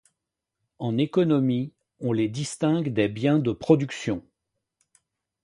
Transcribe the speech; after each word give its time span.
En 0.79 0.97
économie, 0.97 1.73
on 1.99 2.11
les 2.11 2.27
distingue 2.27 2.89
des 2.89 3.07
biens 3.07 3.37
de 3.37 3.51
production. 3.51 4.23